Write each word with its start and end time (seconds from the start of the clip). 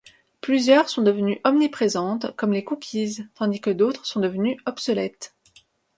Plusieurs 0.41 0.89
sont 0.89 1.03
devenues 1.03 1.39
omniprésentes 1.43 2.35
comme 2.35 2.53
les 2.53 2.63
cookies 2.63 3.23
tandis 3.35 3.61
que 3.61 3.69
d'autres 3.69 4.07
sont 4.07 4.19
devenues 4.19 4.59
obsolètes. 4.65 5.35